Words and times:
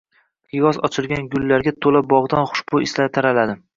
Qiyg`os 0.53 0.79
ochilgan 0.87 1.27
gullarga 1.35 1.73
to`la 1.87 2.01
bog`dan 2.15 2.43
hushbo`y 2.53 2.87
islar 2.89 3.13
taraladi 3.19 3.59